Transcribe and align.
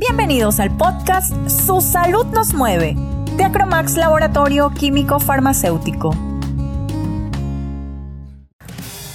Bienvenidos 0.00 0.60
al 0.60 0.70
podcast 0.76 1.34
Su 1.48 1.80
salud 1.80 2.24
nos 2.26 2.54
mueve, 2.54 2.94
de 3.36 3.42
Acromax 3.42 3.96
Laboratorio 3.96 4.70
Químico 4.70 5.18
Farmacéutico. 5.18 6.14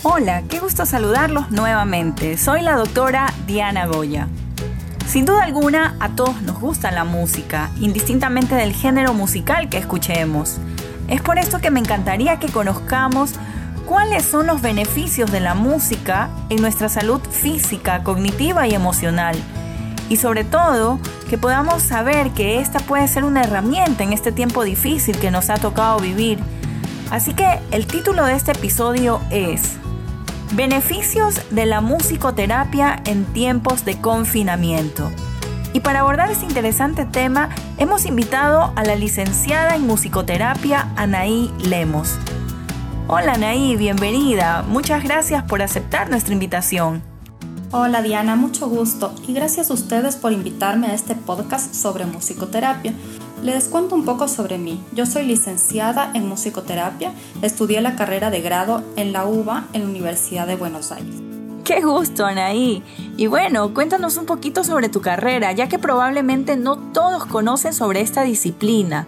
Hola, 0.04 0.44
qué 0.50 0.60
gusto 0.60 0.86
saludarlos 0.86 1.52
nuevamente. 1.52 2.38
Soy 2.38 2.64
la 2.64 2.76
doctora 2.76 3.34
Diana 3.48 3.86
Goya. 3.86 4.28
Sin 5.08 5.26
duda 5.26 5.46
alguna, 5.46 5.96
a 6.02 6.10
todos 6.10 6.42
nos 6.42 6.60
gusta 6.60 6.92
la 6.92 7.06
música, 7.06 7.72
indistintamente 7.80 8.56
del 8.56 8.74
género 8.74 9.14
musical 9.14 9.70
que 9.70 9.78
escuchemos. 9.78 10.58
Es 11.08 11.22
por 11.22 11.38
esto 11.38 11.60
que 11.60 11.72
me 11.72 11.80
encantaría 11.80 12.40
que 12.40 12.52
conozcamos 12.52 13.36
cuáles 13.86 14.26
son 14.26 14.48
los 14.48 14.62
beneficios 14.62 15.32
de 15.32 15.40
la 15.40 15.54
música 15.54 16.30
en 16.50 16.62
nuestra 16.62 16.90
salud 16.90 17.22
física, 17.22 18.04
cognitiva 18.04 18.68
y 18.68 18.74
emocional. 18.74 19.38
Y 20.14 20.18
sobre 20.18 20.44
todo, 20.44 21.00
que 21.28 21.40
podamos 21.40 21.82
saber 21.82 22.30
que 22.34 22.60
esta 22.60 22.78
puede 22.82 23.08
ser 23.08 23.24
una 23.24 23.42
herramienta 23.42 24.04
en 24.04 24.14
este 24.14 24.32
tiempo 24.32 24.64
difícil 24.64 25.18
que 25.18 25.32
nos 25.32 25.50
ha 25.50 25.56
tocado 25.56 25.98
vivir. 25.98 26.38
Así 27.10 27.34
que 27.34 27.60
el 27.72 27.88
título 27.88 28.24
de 28.24 28.36
este 28.36 28.52
episodio 28.52 29.22
es 29.32 29.72
Beneficios 30.52 31.42
de 31.50 31.66
la 31.66 31.82
musicoterapia 31.82 33.02
en 33.08 33.26
tiempos 33.26 33.86
de 33.86 34.00
confinamiento. 34.02 35.10
Y 35.74 35.80
para 35.80 36.02
abordar 36.02 36.30
este 36.30 36.46
interesante 36.46 37.06
tema, 37.06 37.50
hemos 37.80 38.06
invitado 38.06 38.72
a 38.76 38.84
la 38.84 38.96
licenciada 38.96 39.76
en 39.76 39.88
musicoterapia 39.88 40.92
Anaí 40.96 41.52
Lemos. 41.58 42.20
Hola 43.08 43.34
Anaí, 43.34 43.76
bienvenida. 43.78 44.64
Muchas 44.68 45.04
gracias 45.04 45.42
por 45.46 45.64
aceptar 45.64 46.12
nuestra 46.12 46.34
invitación. 46.34 47.13
Hola 47.76 48.04
Diana, 48.04 48.36
mucho 48.36 48.70
gusto 48.70 49.16
y 49.28 49.34
gracias 49.34 49.72
a 49.72 49.74
ustedes 49.74 50.16
por 50.16 50.32
invitarme 50.32 50.86
a 50.86 50.94
este 50.94 51.16
podcast 51.16 51.74
sobre 51.74 52.06
musicoterapia. 52.06 52.94
Les 53.42 53.68
cuento 53.68 53.96
un 53.96 54.06
poco 54.06 54.28
sobre 54.28 54.60
mí. 54.60 54.80
Yo 54.94 55.08
soy 55.08 55.26
licenciada 55.26 56.12
en 56.14 56.30
musicoterapia, 56.30 57.14
estudié 57.42 57.82
la 57.82 57.96
carrera 57.96 58.30
de 58.30 58.42
grado 58.42 58.84
en 58.96 59.12
la 59.12 59.26
UBA 59.26 59.70
en 59.74 59.82
la 59.82 59.90
Universidad 59.90 60.46
de 60.46 60.56
Buenos 60.56 60.92
Aires. 60.92 61.16
Qué 61.64 61.82
gusto, 61.82 62.28
Anaí. 62.28 62.84
Y 63.18 63.26
bueno, 63.26 63.74
cuéntanos 63.74 64.18
un 64.18 64.28
poquito 64.28 64.64
sobre 64.64 64.88
tu 64.88 65.02
carrera, 65.02 65.52
ya 65.52 65.68
que 65.68 65.80
probablemente 65.80 66.56
no 66.58 66.78
todos 66.78 67.26
conocen 67.26 67.74
sobre 67.74 68.02
esta 68.02 68.22
disciplina. 68.22 69.08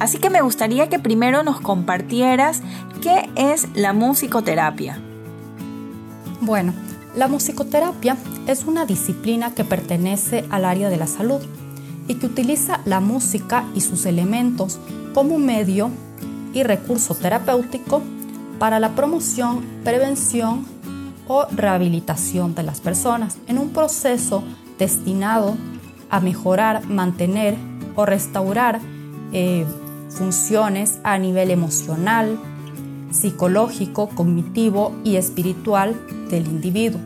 Así 0.00 0.16
que 0.16 0.30
me 0.30 0.40
gustaría 0.40 0.88
que 0.88 0.98
primero 0.98 1.42
nos 1.42 1.60
compartieras 1.60 2.62
qué 3.02 3.28
es 3.36 3.68
la 3.74 3.92
musicoterapia. 3.92 4.98
Bueno, 6.40 6.72
la 7.14 7.28
musicoterapia 7.28 8.16
es 8.46 8.64
una 8.64 8.86
disciplina 8.86 9.54
que 9.54 9.64
pertenece 9.64 10.44
al 10.50 10.64
área 10.64 10.88
de 10.88 10.96
la 10.96 11.06
salud 11.06 11.40
y 12.06 12.14
que 12.14 12.26
utiliza 12.26 12.80
la 12.84 13.00
música 13.00 13.64
y 13.74 13.80
sus 13.80 14.06
elementos 14.06 14.78
como 15.14 15.38
medio 15.38 15.90
y 16.52 16.62
recurso 16.62 17.14
terapéutico 17.14 18.02
para 18.58 18.80
la 18.80 18.94
promoción, 18.94 19.64
prevención 19.84 20.64
o 21.26 21.46
rehabilitación 21.50 22.54
de 22.54 22.62
las 22.62 22.80
personas 22.80 23.36
en 23.46 23.58
un 23.58 23.70
proceso 23.70 24.42
destinado 24.78 25.56
a 26.10 26.20
mejorar, 26.20 26.86
mantener 26.86 27.56
o 27.94 28.06
restaurar 28.06 28.80
eh, 29.32 29.66
funciones 30.08 30.98
a 31.04 31.18
nivel 31.18 31.50
emocional, 31.50 32.38
psicológico, 33.10 34.08
cognitivo 34.08 34.92
y 35.04 35.16
espiritual 35.16 35.96
del 36.30 36.46
individuo. 36.46 37.00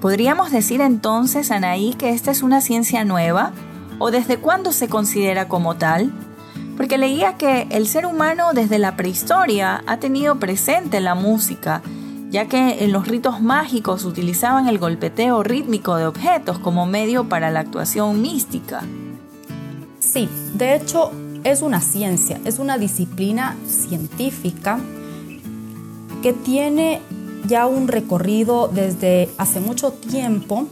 ¿Podríamos 0.00 0.50
decir 0.50 0.80
entonces, 0.80 1.50
Anaí, 1.50 1.94
que 1.94 2.10
esta 2.10 2.30
es 2.30 2.42
una 2.42 2.60
ciencia 2.60 3.04
nueva 3.04 3.52
¿O 3.98 4.10
desde 4.10 4.38
cuándo 4.38 4.72
se 4.72 4.88
considera 4.88 5.48
como 5.48 5.76
tal? 5.76 6.12
Porque 6.76 6.98
leía 6.98 7.34
que 7.34 7.68
el 7.70 7.86
ser 7.86 8.06
humano 8.06 8.52
desde 8.52 8.78
la 8.78 8.96
prehistoria 8.96 9.84
ha 9.86 9.98
tenido 9.98 10.40
presente 10.40 11.00
la 11.00 11.14
música, 11.14 11.82
ya 12.30 12.46
que 12.46 12.84
en 12.84 12.92
los 12.92 13.06
ritos 13.06 13.40
mágicos 13.40 14.04
utilizaban 14.04 14.68
el 14.68 14.78
golpeteo 14.78 15.42
rítmico 15.44 15.96
de 15.96 16.06
objetos 16.06 16.58
como 16.58 16.86
medio 16.86 17.28
para 17.28 17.50
la 17.50 17.60
actuación 17.60 18.20
mística. 18.20 18.82
Sí, 20.00 20.28
de 20.54 20.74
hecho 20.74 21.12
es 21.44 21.62
una 21.62 21.80
ciencia, 21.80 22.40
es 22.44 22.58
una 22.58 22.76
disciplina 22.78 23.56
científica 23.66 24.80
que 26.24 26.32
tiene 26.32 27.02
ya 27.46 27.66
un 27.66 27.86
recorrido 27.86 28.68
desde 28.68 29.28
hace 29.36 29.60
mucho 29.60 29.92
tiempo 29.92 30.66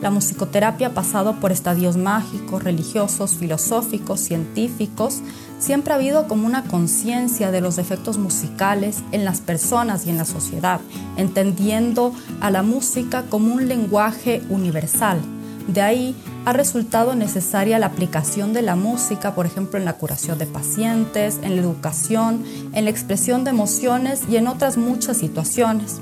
la 0.00 0.10
musicoterapia 0.10 0.88
ha 0.88 0.94
pasado 0.94 1.34
por 1.40 1.52
estadios 1.52 1.96
mágicos, 1.96 2.62
religiosos, 2.62 3.34
filosóficos, 3.34 4.20
científicos. 4.20 5.20
Siempre 5.58 5.92
ha 5.92 5.96
habido 5.96 6.28
como 6.28 6.46
una 6.46 6.64
conciencia 6.64 7.50
de 7.50 7.60
los 7.60 7.78
efectos 7.78 8.18
musicales 8.18 9.02
en 9.12 9.24
las 9.24 9.40
personas 9.40 10.06
y 10.06 10.10
en 10.10 10.18
la 10.18 10.24
sociedad, 10.24 10.80
entendiendo 11.16 12.12
a 12.40 12.50
la 12.50 12.62
música 12.62 13.24
como 13.28 13.54
un 13.54 13.68
lenguaje 13.68 14.42
universal. 14.48 15.20
De 15.68 15.82
ahí 15.82 16.16
ha 16.44 16.52
resultado 16.52 17.14
necesaria 17.14 17.78
la 17.78 17.86
aplicación 17.86 18.52
de 18.52 18.62
la 18.62 18.76
música, 18.76 19.34
por 19.34 19.46
ejemplo, 19.46 19.78
en 19.78 19.84
la 19.84 19.94
curación 19.94 20.38
de 20.38 20.46
pacientes, 20.46 21.38
en 21.42 21.56
la 21.56 21.62
educación, 21.62 22.44
en 22.72 22.84
la 22.84 22.90
expresión 22.90 23.44
de 23.44 23.50
emociones 23.50 24.22
y 24.28 24.36
en 24.36 24.48
otras 24.48 24.76
muchas 24.76 25.16
situaciones 25.16 26.00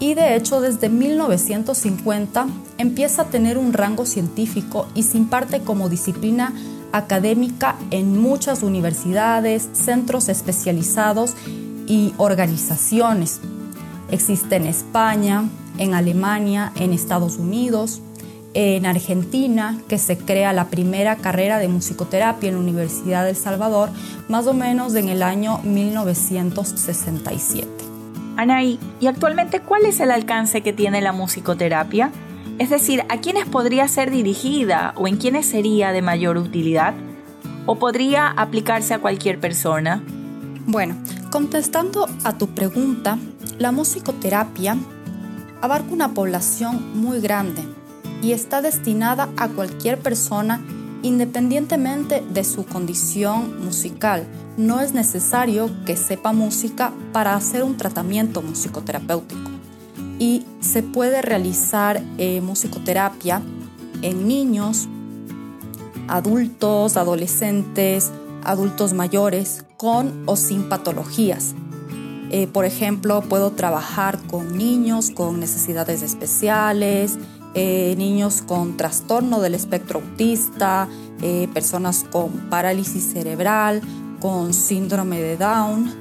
y 0.00 0.14
de 0.14 0.34
hecho 0.34 0.60
desde 0.60 0.88
1950 0.88 2.46
empieza 2.78 3.22
a 3.22 3.24
tener 3.26 3.58
un 3.58 3.72
rango 3.72 4.06
científico 4.06 4.88
y 4.94 5.04
se 5.04 5.18
imparte 5.18 5.60
como 5.60 5.88
disciplina 5.88 6.54
académica 6.90 7.76
en 7.90 8.18
muchas 8.20 8.62
universidades, 8.62 9.68
centros 9.74 10.28
especializados 10.28 11.34
y 11.86 12.14
organizaciones. 12.16 13.40
Existe 14.10 14.56
en 14.56 14.66
España, 14.66 15.48
en 15.78 15.94
Alemania, 15.94 16.72
en 16.76 16.92
Estados 16.92 17.36
Unidos, 17.36 18.00
en 18.54 18.86
Argentina, 18.86 19.78
que 19.88 19.98
se 19.98 20.18
crea 20.18 20.52
la 20.52 20.66
primera 20.66 21.16
carrera 21.16 21.58
de 21.58 21.68
musicoterapia 21.68 22.48
en 22.48 22.56
la 22.56 22.60
Universidad 22.60 23.24
de 23.24 23.30
El 23.30 23.36
Salvador, 23.36 23.90
más 24.28 24.46
o 24.46 24.54
menos 24.54 24.94
en 24.94 25.08
el 25.08 25.22
año 25.22 25.58
1967. 25.58 27.68
Anaí, 28.36 28.78
¿y 29.00 29.06
actualmente 29.06 29.60
cuál 29.60 29.84
es 29.84 30.00
el 30.00 30.10
alcance 30.10 30.62
que 30.62 30.72
tiene 30.72 31.00
la 31.00 31.12
musicoterapia? 31.12 32.10
Es 32.58 32.70
decir, 32.70 33.04
¿a 33.08 33.18
quiénes 33.18 33.46
podría 33.46 33.86
ser 33.88 34.10
dirigida 34.10 34.94
o 34.96 35.06
en 35.06 35.16
quiénes 35.16 35.46
sería 35.46 35.92
de 35.92 36.02
mayor 36.02 36.36
utilidad? 36.36 36.94
¿O 37.66 37.76
podría 37.76 38.28
aplicarse 38.28 38.94
a 38.94 38.98
cualquier 38.98 39.38
persona? 39.38 40.02
Bueno, 40.66 40.96
contestando 41.30 42.08
a 42.24 42.36
tu 42.36 42.48
pregunta, 42.48 43.18
la 43.58 43.72
musicoterapia 43.72 44.76
abarca 45.60 45.92
una 45.92 46.14
población 46.14 47.00
muy 47.00 47.20
grande 47.20 47.62
y 48.22 48.32
está 48.32 48.62
destinada 48.62 49.28
a 49.36 49.48
cualquier 49.48 49.98
persona 49.98 50.60
independientemente 51.02 52.22
de 52.32 52.44
su 52.44 52.66
condición 52.66 53.64
musical 53.64 54.26
no 54.56 54.80
es 54.80 54.92
necesario 54.92 55.70
que 55.86 55.96
sepa 55.96 56.32
música 56.32 56.92
para 57.12 57.34
hacer 57.34 57.62
un 57.64 57.76
tratamiento 57.76 58.42
musicoterapéutico. 58.42 59.50
Y 60.18 60.44
se 60.60 60.82
puede 60.82 61.22
realizar 61.22 62.02
eh, 62.18 62.40
musicoterapia 62.42 63.40
en 64.02 64.28
niños, 64.28 64.86
adultos, 66.08 66.96
adolescentes, 66.98 68.10
adultos 68.44 68.92
mayores, 68.92 69.64
con 69.78 70.24
o 70.26 70.36
sin 70.36 70.68
patologías. 70.68 71.54
Eh, 72.30 72.46
por 72.46 72.66
ejemplo, 72.66 73.22
puedo 73.22 73.52
trabajar 73.52 74.18
con 74.28 74.58
niños 74.58 75.10
con 75.10 75.40
necesidades 75.40 76.02
especiales, 76.02 77.18
eh, 77.54 77.94
niños 77.96 78.42
con 78.42 78.76
trastorno 78.76 79.40
del 79.40 79.54
espectro 79.54 80.00
autista, 80.00 80.88
personas 81.52 82.06
con 82.10 82.30
parálisis 82.48 83.12
cerebral, 83.12 83.82
con 84.20 84.54
síndrome 84.54 85.20
de 85.20 85.36
Down, 85.36 85.92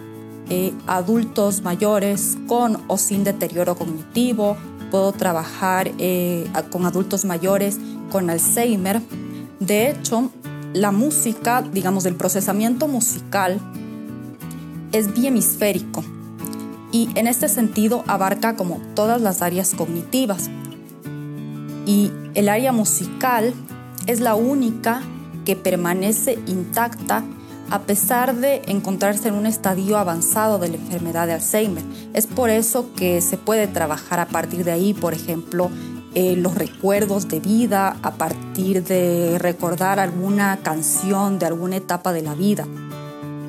eh, 0.50 0.74
adultos 0.88 1.62
mayores 1.62 2.38
con 2.48 2.82
o 2.88 2.98
sin 2.98 3.24
deterioro 3.24 3.76
cognitivo, 3.76 4.58
puedo 4.90 5.12
trabajar 5.12 5.92
eh, 6.00 6.48
con 6.72 6.88
adultos 6.88 7.24
mayores 7.24 7.80
con 8.12 8.32
Alzheimer. 8.32 9.00
De 9.60 9.92
hecho, 9.92 10.32
la 10.74 10.92
música, 10.92 11.62
digamos, 11.62 12.06
el 12.06 12.16
procesamiento 12.16 12.88
musical 12.88 13.60
es 14.92 15.14
biemisférico 15.14 16.04
y 16.92 17.10
en 17.14 17.28
este 17.28 17.48
sentido 17.48 18.04
abarca 18.08 18.56
como 18.56 18.82
todas 18.96 19.22
las 19.22 19.44
áreas 19.44 19.76
cognitivas. 19.76 20.50
Y 21.86 22.12
el 22.36 22.50
área 22.50 22.72
musical 22.72 23.54
es 24.08 24.20
la 24.20 24.36
única 24.36 25.02
que 25.46 25.56
permanece 25.56 26.38
intacta 26.48 27.24
a 27.72 27.80
pesar 27.82 28.36
de 28.36 28.62
encontrarse 28.68 29.28
en 29.28 29.36
un 29.36 29.46
estadio 29.46 29.98
avanzado 29.98 30.58
de 30.58 30.70
la 30.70 30.76
enfermedad 30.78 31.28
de 31.28 31.34
Alzheimer. 31.34 31.84
Es 32.14 32.28
por 32.28 32.50
eso 32.50 32.92
que 32.96 33.22
se 33.22 33.38
puede 33.38 33.68
trabajar 33.68 34.20
a 34.20 34.26
partir 34.26 34.64
de 34.64 34.72
ahí, 34.72 34.94
por 34.94 35.14
ejemplo, 35.14 35.70
eh, 36.16 36.36
los 36.36 36.56
recuerdos 36.56 37.28
de 37.28 37.40
vida 37.40 37.96
a 38.02 38.12
partir 38.12 38.84
de 38.84 39.38
recordar 39.38 40.00
alguna 40.00 40.58
canción 40.64 41.38
de 41.38 41.46
alguna 41.46 41.76
etapa 41.76 42.14
de 42.14 42.24
la 42.24 42.34
vida. 42.34 42.66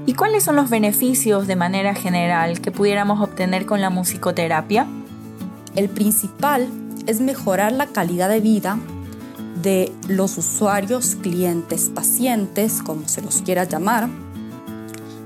¿Y 0.05 0.15
cuáles 0.15 0.45
son 0.45 0.57
los 0.57 0.69
beneficios 0.69 1.47
de 1.47 1.57
manera 1.57 1.95
general 1.95 2.61
que 2.61 2.71
pudiéramos 2.71 3.21
obtener 3.21 3.65
con 3.65 3.81
la 3.81 3.89
musicoterapia? 3.89 4.87
El 5.75 5.89
principal 5.89 6.69
es 7.07 7.21
mejorar 7.21 7.73
la 7.73 7.87
calidad 7.87 8.29
de 8.29 8.41
vida 8.41 8.79
de 9.63 9.93
los 10.09 10.39
usuarios, 10.39 11.17
clientes, 11.17 11.91
pacientes, 11.95 12.83
como 12.83 13.09
se 13.09 13.23
los 13.23 13.43
quiera 13.43 13.65
llamar, 13.65 14.09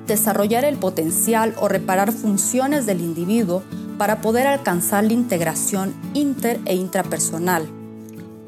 desarrollar 0.07 0.65
el 0.65 0.77
potencial 0.77 1.55
o 1.59 1.69
reparar 1.69 2.13
funciones 2.13 2.87
del 2.87 3.01
individuo 3.01 3.63
para 3.99 4.21
poder 4.21 4.47
alcanzar 4.47 5.05
la 5.05 5.13
integración 5.13 5.95
inter 6.15 6.61
e 6.65 6.75
intrapersonal, 6.75 7.67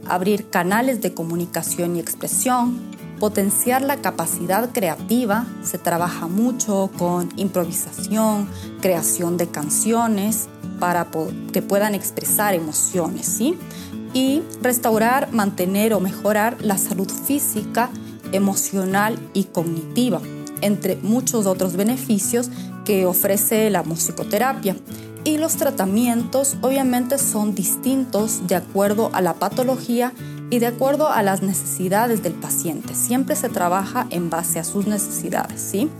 abrir 0.08 0.50
canales 0.50 1.00
de 1.00 1.14
comunicación 1.14 1.96
y 1.96 2.00
expresión, 2.00 2.80
potenciar 3.20 3.82
la 3.82 3.96
capacidad 3.96 4.70
creativa, 4.72 5.46
se 5.62 5.78
trabaja 5.78 6.26
mucho 6.26 6.90
con 6.98 7.30
improvisación, 7.36 8.48
creación 8.80 9.36
de 9.36 9.46
canciones 9.48 10.48
para 10.78 11.08
que 11.52 11.62
puedan 11.62 11.94
expresar 11.94 12.54
emociones, 12.54 13.26
¿sí? 13.26 13.56
Y 14.12 14.42
restaurar, 14.62 15.32
mantener 15.32 15.92
o 15.94 16.00
mejorar 16.00 16.56
la 16.60 16.78
salud 16.78 17.10
física, 17.10 17.90
emocional 18.32 19.18
y 19.34 19.44
cognitiva, 19.44 20.20
entre 20.60 20.96
muchos 20.96 21.46
otros 21.46 21.76
beneficios 21.76 22.50
que 22.84 23.06
ofrece 23.06 23.68
la 23.70 23.82
musicoterapia. 23.82 24.76
Y 25.24 25.38
los 25.38 25.56
tratamientos 25.56 26.56
obviamente 26.62 27.18
son 27.18 27.54
distintos 27.54 28.46
de 28.46 28.54
acuerdo 28.54 29.10
a 29.12 29.20
la 29.20 29.34
patología 29.34 30.12
y 30.50 30.60
de 30.60 30.66
acuerdo 30.68 31.08
a 31.08 31.22
las 31.22 31.42
necesidades 31.42 32.22
del 32.22 32.34
paciente. 32.34 32.94
Siempre 32.94 33.34
se 33.34 33.48
trabaja 33.48 34.06
en 34.10 34.30
base 34.30 34.60
a 34.60 34.64
sus 34.64 34.86
necesidades, 34.86 35.60
¿sí? 35.60 35.90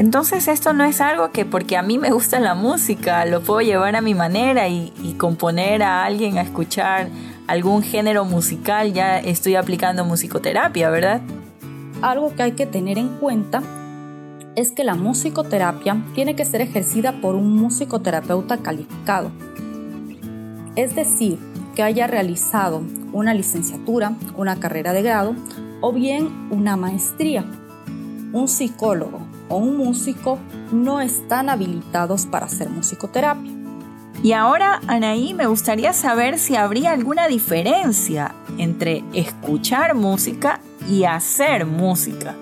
Entonces 0.00 0.48
esto 0.48 0.72
no 0.72 0.84
es 0.84 1.02
algo 1.02 1.30
que 1.30 1.44
porque 1.44 1.76
a 1.76 1.82
mí 1.82 1.98
me 1.98 2.10
gusta 2.10 2.40
la 2.40 2.54
música, 2.54 3.26
lo 3.26 3.42
puedo 3.42 3.60
llevar 3.60 3.96
a 3.96 4.00
mi 4.00 4.14
manera 4.14 4.66
y, 4.66 5.14
componer 5.18 5.82
a 5.82 6.06
alguien 6.06 6.38
a 6.38 6.40
escuchar 6.40 7.10
algún 7.46 7.82
género 7.82 8.24
musical, 8.24 8.94
ya 8.94 9.18
estoy 9.18 9.56
aplicando 9.56 10.06
musicoterapia, 10.06 10.88
¿verdad? 10.88 11.20
Algo 12.00 12.34
que 12.34 12.42
hay 12.42 12.52
que 12.52 12.64
tener 12.64 12.96
en 12.96 13.10
cuenta 13.18 13.62
es 14.56 14.72
que 14.72 14.84
la 14.84 14.94
musicoterapia 14.94 16.02
tiene 16.14 16.34
que 16.34 16.46
ser 16.46 16.62
ejercida 16.62 17.20
por 17.20 17.34
un 17.34 17.54
musicoterapeuta 17.54 18.56
calificado. 18.56 19.30
Es 20.76 20.94
decir, 20.94 21.38
que 21.74 21.82
haya 21.82 22.06
realizado 22.06 22.82
una 23.12 23.34
licenciatura, 23.34 24.14
una 24.34 24.58
carrera 24.60 24.94
de 24.94 25.02
grado 25.02 25.36
o 25.82 25.92
bien 25.92 26.48
una 26.50 26.78
maestría. 26.78 27.44
Un 28.32 28.48
psicólogo 28.48 29.19
o 29.50 29.56
un 29.56 29.76
músico 29.76 30.38
no 30.72 31.02
están 31.02 31.50
habilitados 31.50 32.24
para 32.24 32.46
hacer 32.46 32.70
musicoterapia. 32.70 33.52
Y 34.22 34.32
ahora, 34.32 34.80
Anaí, 34.86 35.34
me 35.34 35.46
gustaría 35.46 35.92
saber 35.92 36.38
si 36.38 36.54
habría 36.54 36.92
alguna 36.92 37.26
diferencia 37.26 38.34
entre 38.58 39.02
escuchar 39.12 39.94
música 39.94 40.60
y 40.88 41.04
hacer 41.04 41.66
música. 41.66 42.34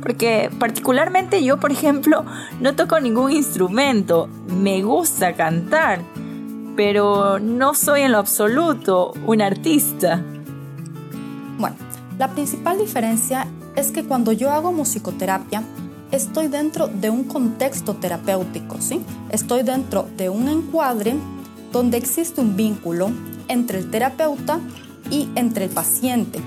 Porque 0.00 0.50
particularmente 0.58 1.44
yo, 1.44 1.58
por 1.58 1.70
ejemplo, 1.70 2.24
no 2.60 2.74
toco 2.74 2.98
ningún 3.00 3.32
instrumento, 3.32 4.28
me 4.48 4.82
gusta 4.82 5.34
cantar, 5.34 6.00
pero 6.76 7.38
no 7.38 7.74
soy 7.74 8.02
en 8.02 8.12
lo 8.12 8.18
absoluto 8.18 9.12
un 9.26 9.42
artista. 9.42 10.22
Bueno, 11.58 11.76
la 12.18 12.28
principal 12.28 12.78
diferencia 12.78 13.46
es 13.76 13.90
que 13.90 14.04
cuando 14.04 14.32
yo 14.32 14.50
hago 14.50 14.72
musicoterapia, 14.72 15.62
estoy 16.10 16.48
dentro 16.48 16.88
de 16.88 17.10
un 17.10 17.24
contexto 17.24 17.94
terapéutico, 17.94 18.80
¿sí? 18.80 19.00
Estoy 19.30 19.62
dentro 19.62 20.08
de 20.16 20.28
un 20.28 20.48
encuadre 20.48 21.14
donde 21.72 21.98
existe 21.98 22.40
un 22.40 22.56
vínculo 22.56 23.10
entre 23.48 23.78
el 23.78 23.90
terapeuta 23.90 24.60
y 25.10 25.28
entre 25.34 25.64
el 25.64 25.70
paciente 25.70 26.40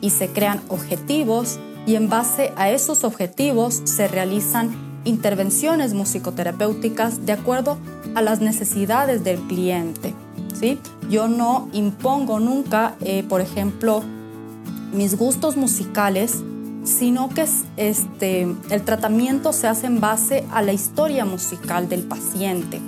y 0.00 0.10
se 0.10 0.28
crean 0.28 0.60
objetivos 0.68 1.58
y 1.86 1.94
en 1.96 2.08
base 2.08 2.52
a 2.56 2.70
esos 2.70 3.04
objetivos 3.04 3.82
se 3.84 4.08
realizan 4.08 4.70
intervenciones 5.04 5.94
musicoterapéuticas 5.94 7.26
de 7.26 7.32
acuerdo 7.32 7.78
a 8.14 8.22
las 8.22 8.40
necesidades 8.40 9.24
del 9.24 9.40
cliente. 9.40 10.14
¿sí? 10.58 10.78
Yo 11.08 11.28
no 11.28 11.68
impongo 11.72 12.40
nunca, 12.40 12.94
eh, 13.00 13.24
por 13.28 13.40
ejemplo, 13.40 14.02
mis 14.92 15.16
gustos 15.16 15.56
musicales, 15.56 16.42
sino 16.84 17.28
que 17.28 17.46
este, 17.76 18.42
el 18.70 18.82
tratamiento 18.82 19.52
se 19.52 19.68
hace 19.68 19.86
en 19.86 20.00
base 20.00 20.44
a 20.50 20.62
la 20.62 20.72
historia 20.72 21.24
musical 21.24 21.88
del 21.88 22.02
paciente. 22.02 22.80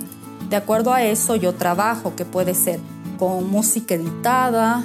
De 0.49 0.55
acuerdo 0.55 0.93
a 0.93 1.03
eso 1.03 1.35
yo 1.35 1.55
trabajo, 1.55 2.15
que 2.15 2.25
puede 2.25 2.53
ser 2.53 2.79
con 3.17 3.49
música 3.49 3.95
editada, 3.95 4.83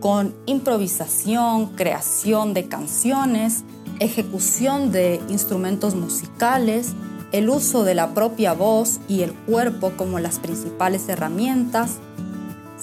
con 0.00 0.34
improvisación, 0.46 1.66
creación 1.76 2.54
de 2.54 2.66
canciones, 2.66 3.64
ejecución 4.00 4.90
de 4.90 5.20
instrumentos 5.28 5.94
musicales, 5.94 6.94
el 7.32 7.48
uso 7.48 7.84
de 7.84 7.94
la 7.94 8.12
propia 8.14 8.54
voz 8.54 9.00
y 9.08 9.22
el 9.22 9.32
cuerpo 9.32 9.92
como 9.96 10.18
las 10.18 10.38
principales 10.38 11.08
herramientas, 11.08 11.98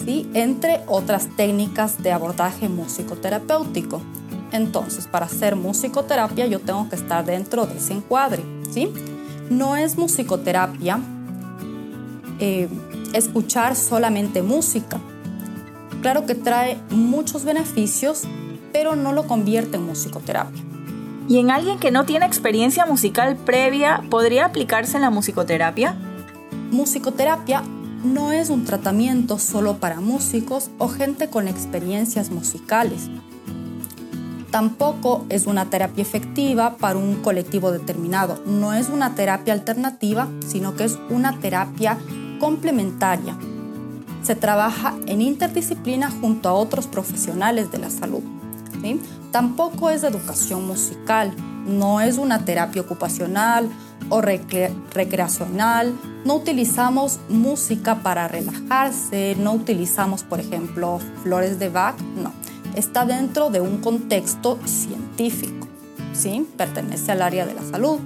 ¿sí? 0.05 0.29
entre 0.33 0.81
otras 0.87 1.27
técnicas 1.35 2.01
de 2.01 2.11
abordaje 2.11 2.69
musicoterapéutico. 2.69 4.01
Entonces, 4.57 5.07
para 5.07 5.25
hacer 5.25 5.55
musicoterapia 5.55 6.47
yo 6.47 6.59
tengo 6.59 6.89
que 6.89 6.95
estar 6.95 7.23
dentro 7.25 7.65
de 7.65 7.77
ese 7.77 7.93
encuadre. 7.93 8.43
¿sí? 8.71 8.91
No 9.49 9.75
es 9.75 9.97
musicoterapia 9.97 10.99
eh, 12.39 12.67
escuchar 13.13 13.75
solamente 13.75 14.41
música, 14.41 14.99
Claro 16.01 16.25
que 16.25 16.35
trae 16.35 16.77
muchos 16.89 17.43
beneficios, 17.43 18.23
pero 18.71 18.95
no 18.95 19.13
lo 19.13 19.27
convierte 19.27 19.77
en 19.77 19.85
musicoterapia. 19.85 20.63
¿Y 21.27 21.39
en 21.39 21.51
alguien 21.51 21.79
que 21.79 21.91
no 21.91 22.05
tiene 22.05 22.25
experiencia 22.25 22.85
musical 22.85 23.35
previa, 23.35 24.03
podría 24.09 24.45
aplicarse 24.45 24.99
la 24.99 25.09
musicoterapia? 25.09 25.95
Musicoterapia 26.71 27.63
no 28.03 28.31
es 28.31 28.49
un 28.49 28.63
tratamiento 28.63 29.39
solo 29.39 29.77
para 29.77 29.99
músicos 29.99 30.69
o 30.77 30.87
gente 30.87 31.29
con 31.29 31.47
experiencias 31.47 32.29
musicales. 32.29 33.09
Tampoco 34.51 35.25
es 35.29 35.45
una 35.45 35.69
terapia 35.69 36.01
efectiva 36.01 36.77
para 36.77 36.97
un 36.97 37.15
colectivo 37.21 37.71
determinado. 37.71 38.41
No 38.45 38.73
es 38.73 38.89
una 38.89 39.15
terapia 39.15 39.53
alternativa, 39.53 40.27
sino 40.45 40.75
que 40.75 40.85
es 40.85 40.97
una 41.09 41.39
terapia 41.39 41.97
complementaria 42.39 43.35
se 44.27 44.35
trabaja 44.35 44.93
en 45.05 45.21
interdisciplina 45.21 46.11
junto 46.11 46.49
a 46.49 46.53
otros 46.53 46.85
profesionales 46.85 47.71
de 47.71 47.77
la 47.77 47.89
salud. 47.89 48.21
Tampoco 49.31 49.89
es 49.89 50.03
educación 50.03 50.67
musical, 50.67 51.33
no 51.65 52.01
es 52.01 52.17
una 52.17 52.43
terapia 52.43 52.81
ocupacional 52.81 53.69
o 54.09 54.21
recreacional, 54.21 55.95
no 56.25 56.35
utilizamos 56.35 57.19
música 57.29 58.03
para 58.03 58.27
relajarse, 58.27 59.37
no 59.39 59.53
utilizamos, 59.53 60.23
por 60.23 60.41
ejemplo, 60.41 60.99
flores 61.23 61.57
de 61.57 61.69
Bach, 61.69 61.95
no. 62.21 62.33
Está 62.77 63.05
dentro 63.05 63.49
de 63.49 63.59
un 63.59 63.77
contexto 63.79 64.59
científico, 64.65 65.67
¿sí? 66.13 66.47
Pertenece 66.57 67.11
al 67.11 67.23
área 67.23 67.47
de 67.47 67.55
la 67.55 67.63
salud. 67.63 67.97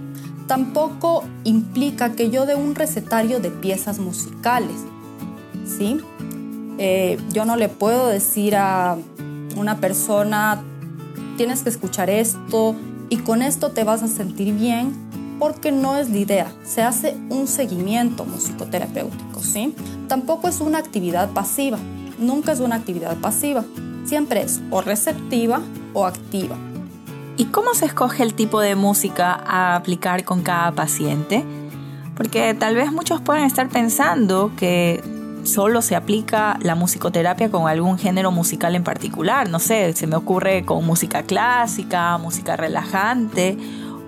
Tampoco 0.48 1.26
implica 1.44 2.14
que 2.14 2.30
yo 2.30 2.46
dé 2.46 2.56
un 2.56 2.74
recetario 2.74 3.42
de 3.42 3.52
piezas 3.52 4.00
musicales, 4.00 4.78
¿sí? 5.66 6.00
Eh, 6.78 7.20
yo 7.34 7.44
no 7.44 7.58
le 7.58 7.68
puedo 7.68 8.08
decir 8.08 8.56
a 8.56 8.98
una 9.58 9.82
persona, 9.82 10.64
tienes 11.36 11.64
que 11.64 11.70
escuchar 11.70 12.10
esto 12.10 12.74
y 13.10 13.18
con 13.18 13.42
esto 13.42 13.72
te 13.72 13.84
vas 13.84 14.04
a 14.04 14.08
sentir 14.08 14.54
bien, 14.54 14.96
porque 15.38 15.74
no 15.74 15.98
es 15.98 16.10
la 16.10 16.18
idea. 16.18 16.54
Se 16.64 16.82
hace 16.82 17.18
un 17.30 17.46
seguimiento 17.48 18.24
musicoterapéutico, 18.24 19.42
¿sí? 19.42 19.76
Tampoco 20.08 20.48
es 20.48 20.62
una 20.62 20.78
actividad 20.78 21.32
pasiva, 21.32 21.78
nunca 22.20 22.54
es 22.54 22.62
una 22.62 22.78
actividad 22.78 23.18
pasiva, 23.18 23.66
siempre 24.12 24.42
es 24.42 24.60
o 24.72 24.82
receptiva 24.82 25.62
o 25.94 26.06
activa. 26.06 26.58
¿Y 27.38 27.46
cómo 27.46 27.74
se 27.74 27.86
escoge 27.86 28.24
el 28.24 28.34
tipo 28.34 28.60
de 28.60 28.76
música 28.76 29.32
a 29.32 29.78
aplicar 29.78 30.26
con 30.26 30.42
cada 30.42 30.74
paciente? 30.74 31.46
Porque 32.18 32.54
tal 32.54 32.76
vez 32.76 32.92
muchos 32.92 33.22
pueden 33.22 33.46
estar 33.46 33.70
pensando 33.70 34.52
que 34.58 35.02
solo 35.44 35.82
se 35.82 35.96
aplica 35.96 36.60
la 36.62 36.76
musicoterapia 36.76 37.50
con 37.50 37.70
algún 37.70 37.98
género 37.98 38.32
musical 38.32 38.76
en 38.76 38.84
particular. 38.84 39.48
No 39.50 39.60
sé, 39.60 39.94
se 39.94 40.08
me 40.08 40.18
ocurre 40.18 40.66
con 40.66 40.86
música 40.86 41.24
clásica, 41.24 42.18
música 42.18 42.58
relajante, 42.58 43.58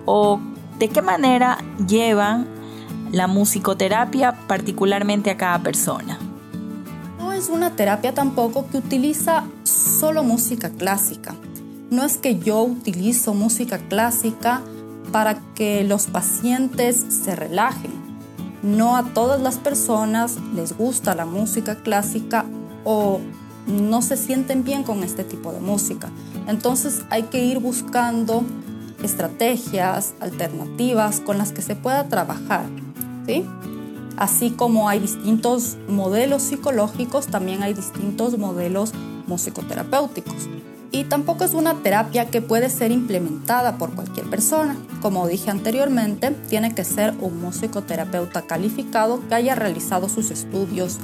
o 0.04 0.38
de 0.78 0.90
qué 0.90 1.00
manera 1.00 1.56
llevan 1.88 2.46
la 3.10 3.26
musicoterapia 3.26 4.34
particularmente 4.48 5.30
a 5.30 5.38
cada 5.38 5.60
persona. 5.60 6.18
Es 7.44 7.50
una 7.50 7.76
terapia 7.76 8.14
tampoco 8.14 8.66
que 8.70 8.78
utiliza 8.78 9.44
solo 9.64 10.24
música 10.24 10.70
clásica. 10.70 11.34
No 11.90 12.02
es 12.02 12.16
que 12.16 12.38
yo 12.38 12.62
utilizo 12.62 13.34
música 13.34 13.76
clásica 13.76 14.62
para 15.12 15.34
que 15.54 15.84
los 15.84 16.06
pacientes 16.06 17.04
se 17.10 17.36
relajen. 17.36 17.92
No 18.62 18.96
a 18.96 19.12
todas 19.12 19.42
las 19.42 19.58
personas 19.58 20.38
les 20.54 20.74
gusta 20.74 21.14
la 21.14 21.26
música 21.26 21.74
clásica 21.82 22.46
o 22.82 23.20
no 23.66 24.00
se 24.00 24.16
sienten 24.16 24.64
bien 24.64 24.82
con 24.82 25.04
este 25.04 25.22
tipo 25.22 25.52
de 25.52 25.60
música. 25.60 26.08
Entonces 26.48 27.02
hay 27.10 27.24
que 27.24 27.44
ir 27.44 27.58
buscando 27.58 28.42
estrategias 29.02 30.14
alternativas 30.18 31.20
con 31.20 31.36
las 31.36 31.52
que 31.52 31.60
se 31.60 31.76
pueda 31.76 32.08
trabajar. 32.08 32.64
¿sí? 33.26 33.44
Así 34.16 34.50
como 34.50 34.88
hay 34.88 35.00
distintos 35.00 35.76
modelos 35.88 36.42
psicológicos, 36.42 37.26
también 37.26 37.62
hay 37.62 37.74
distintos 37.74 38.38
modelos 38.38 38.92
musicoterapéuticos. 39.26 40.48
Y 40.92 41.04
tampoco 41.04 41.42
es 41.42 41.54
una 41.54 41.74
terapia 41.82 42.30
que 42.30 42.40
puede 42.40 42.70
ser 42.70 42.92
implementada 42.92 43.78
por 43.78 43.90
cualquier 43.94 44.30
persona. 44.30 44.76
Como 45.02 45.26
dije 45.26 45.50
anteriormente, 45.50 46.30
tiene 46.48 46.72
que 46.72 46.84
ser 46.84 47.14
un 47.20 47.40
musicoterapeuta 47.40 48.42
calificado 48.42 49.20
que 49.28 49.34
haya 49.34 49.56
realizado 49.56 50.08
sus 50.08 50.30
estudios 50.30 50.98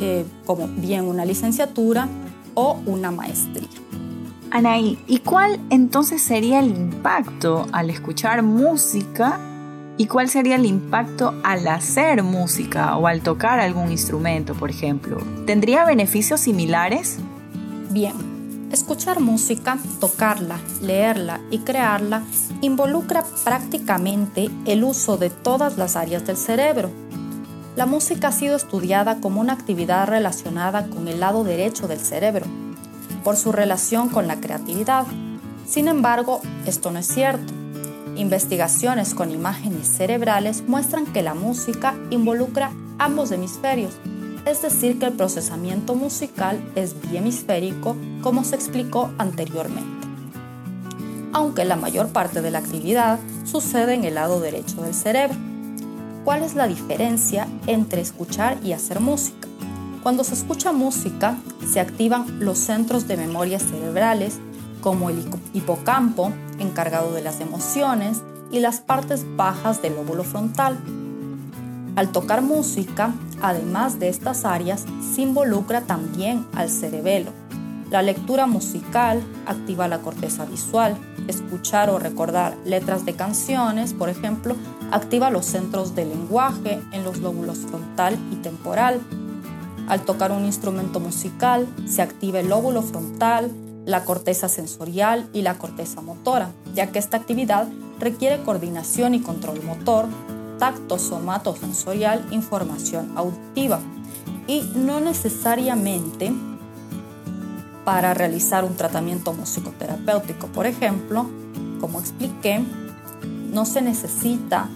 eh, 0.00 0.24
como 0.46 0.68
bien 0.68 1.04
una 1.04 1.26
licenciatura 1.26 2.08
o 2.54 2.80
una 2.86 3.10
maestría. 3.10 3.68
Anaí, 4.50 4.98
¿y 5.06 5.18
cuál 5.18 5.60
entonces 5.68 6.22
sería 6.22 6.60
el 6.60 6.68
impacto 6.70 7.66
al 7.72 7.90
escuchar 7.90 8.42
música 8.42 9.38
¿Y 9.98 10.08
cuál 10.08 10.28
sería 10.28 10.56
el 10.56 10.66
impacto 10.66 11.34
al 11.42 11.66
hacer 11.68 12.22
música 12.22 12.96
o 12.98 13.06
al 13.06 13.22
tocar 13.22 13.60
algún 13.60 13.90
instrumento, 13.90 14.54
por 14.54 14.68
ejemplo? 14.68 15.16
¿Tendría 15.46 15.86
beneficios 15.86 16.40
similares? 16.40 17.16
Bien, 17.90 18.68
escuchar 18.70 19.20
música, 19.20 19.78
tocarla, 19.98 20.58
leerla 20.82 21.40
y 21.50 21.60
crearla 21.60 22.22
involucra 22.60 23.24
prácticamente 23.42 24.50
el 24.66 24.84
uso 24.84 25.16
de 25.16 25.30
todas 25.30 25.78
las 25.78 25.96
áreas 25.96 26.26
del 26.26 26.36
cerebro. 26.36 26.90
La 27.74 27.86
música 27.86 28.28
ha 28.28 28.32
sido 28.32 28.56
estudiada 28.56 29.20
como 29.20 29.40
una 29.40 29.54
actividad 29.54 30.08
relacionada 30.08 30.88
con 30.88 31.08
el 31.08 31.20
lado 31.20 31.42
derecho 31.42 31.88
del 31.88 32.00
cerebro, 32.00 32.44
por 33.24 33.36
su 33.36 33.50
relación 33.50 34.10
con 34.10 34.26
la 34.26 34.40
creatividad. 34.40 35.06
Sin 35.66 35.88
embargo, 35.88 36.42
esto 36.66 36.90
no 36.90 36.98
es 36.98 37.06
cierto 37.06 37.65
Investigaciones 38.16 39.14
con 39.14 39.30
imágenes 39.30 39.86
cerebrales 39.86 40.64
muestran 40.66 41.04
que 41.06 41.22
la 41.22 41.34
música 41.34 41.94
involucra 42.08 42.72
ambos 42.98 43.30
hemisferios, 43.30 43.92
es 44.46 44.62
decir, 44.62 44.98
que 44.98 45.06
el 45.06 45.12
procesamiento 45.12 45.94
musical 45.94 46.58
es 46.74 46.98
bihemisférico, 47.00 47.94
como 48.22 48.42
se 48.42 48.56
explicó 48.56 49.10
anteriormente. 49.18 50.06
Aunque 51.34 51.66
la 51.66 51.76
mayor 51.76 52.08
parte 52.08 52.40
de 52.40 52.50
la 52.50 52.58
actividad 52.58 53.18
sucede 53.44 53.92
en 53.92 54.04
el 54.04 54.14
lado 54.14 54.40
derecho 54.40 54.80
del 54.80 54.94
cerebro. 54.94 55.36
¿Cuál 56.24 56.42
es 56.42 56.54
la 56.54 56.66
diferencia 56.66 57.46
entre 57.66 58.00
escuchar 58.00 58.56
y 58.64 58.72
hacer 58.72 59.00
música? 59.00 59.46
Cuando 60.02 60.24
se 60.24 60.34
escucha 60.34 60.72
música, 60.72 61.36
se 61.70 61.80
activan 61.80 62.40
los 62.40 62.58
centros 62.58 63.06
de 63.08 63.18
memoria 63.18 63.58
cerebrales 63.58 64.38
como 64.80 65.10
el 65.10 65.22
hipocampo, 65.52 66.32
encargado 66.58 67.12
de 67.12 67.22
las 67.22 67.40
emociones, 67.40 68.22
y 68.50 68.60
las 68.60 68.80
partes 68.80 69.24
bajas 69.36 69.82
del 69.82 69.94
lóbulo 69.94 70.24
frontal. 70.24 70.78
Al 71.96 72.12
tocar 72.12 72.42
música, 72.42 73.12
además 73.40 73.98
de 73.98 74.08
estas 74.08 74.44
áreas, 74.44 74.84
se 75.14 75.22
involucra 75.22 75.80
también 75.80 76.46
al 76.54 76.68
cerebelo. 76.68 77.32
La 77.90 78.02
lectura 78.02 78.46
musical 78.46 79.22
activa 79.46 79.88
la 79.88 80.00
corteza 80.00 80.44
visual. 80.44 80.96
Escuchar 81.28 81.88
o 81.88 81.98
recordar 81.98 82.56
letras 82.64 83.04
de 83.04 83.14
canciones, 83.14 83.94
por 83.94 84.08
ejemplo, 84.08 84.56
activa 84.90 85.30
los 85.30 85.46
centros 85.46 85.94
del 85.94 86.10
lenguaje 86.10 86.80
en 86.92 87.04
los 87.04 87.18
lóbulos 87.18 87.58
frontal 87.58 88.18
y 88.32 88.36
temporal. 88.36 89.00
Al 89.88 90.02
tocar 90.02 90.32
un 90.32 90.44
instrumento 90.44 90.98
musical, 90.98 91.66
se 91.86 92.02
activa 92.02 92.40
el 92.40 92.48
lóbulo 92.48 92.82
frontal, 92.82 93.50
la 93.86 94.04
corteza 94.04 94.48
sensorial 94.48 95.30
y 95.32 95.42
la 95.42 95.56
corteza 95.56 96.02
motora, 96.02 96.50
ya 96.74 96.90
que 96.90 96.98
esta 96.98 97.16
actividad 97.16 97.68
requiere 98.00 98.42
coordinación 98.42 99.14
y 99.14 99.20
control 99.20 99.62
motor, 99.62 100.06
tacto 100.58 100.98
somatosensorial, 100.98 102.26
información 102.32 103.12
auditiva 103.16 103.78
y 104.48 104.62
no 104.74 105.00
necesariamente 105.00 106.32
para 107.84 108.12
realizar 108.12 108.64
un 108.64 108.74
tratamiento 108.74 109.32
musicoterapéutico. 109.32 110.48
Por 110.48 110.66
ejemplo, 110.66 111.30
como 111.80 112.00
expliqué, 112.00 112.64
no 113.52 113.64
se 113.64 113.82
necesita 113.82 114.68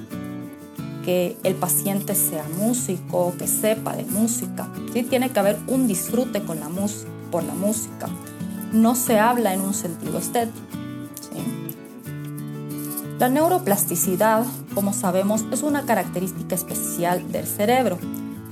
que 1.05 1.37
el 1.43 1.57
paciente 1.57 2.15
sea 2.15 2.45
músico, 2.57 3.35
que 3.37 3.49
sepa 3.49 3.97
de 3.97 4.05
música. 4.05 4.69
¿sí? 4.93 5.03
Tiene 5.03 5.31
que 5.31 5.41
haber 5.41 5.59
un 5.67 5.89
disfrute 5.89 6.43
con 6.45 6.61
la 6.61 6.69
por 7.33 7.43
la 7.43 7.55
música 7.55 8.09
no 8.73 8.95
se 8.95 9.19
habla 9.19 9.55
en 9.55 9.61
un 9.61 9.75
sentido 9.75 10.19
estético. 10.19 10.59
La 13.19 13.29
neuroplasticidad, 13.29 14.47
como 14.75 14.95
sabemos, 14.95 15.45
es 15.53 15.63
una 15.63 15.83
característica 15.83 16.55
especial 16.55 17.31
del 17.31 17.47
cerebro. 17.47 17.99